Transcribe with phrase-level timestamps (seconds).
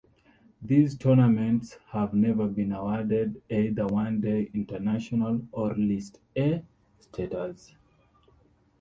[0.63, 6.63] These tournaments have never been awarded either One Day International or List A
[6.99, 7.75] status.